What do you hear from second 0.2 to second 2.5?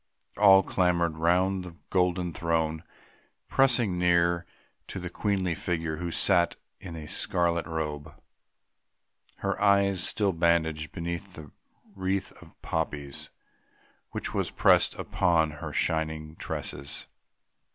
All had clamoured round that golden